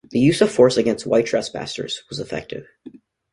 [0.09, 2.65] The use of force against white trespassers was effective.